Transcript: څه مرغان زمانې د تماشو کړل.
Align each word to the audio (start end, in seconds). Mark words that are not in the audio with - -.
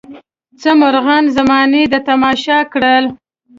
څه 0.61 0.69
مرغان 0.81 1.23
زمانې 1.37 1.83
د 1.93 1.95
تماشو 2.07 2.59
کړل. 2.73 3.05